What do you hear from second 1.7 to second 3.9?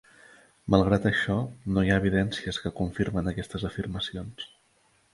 no hi ha evidències que confirmen aquestes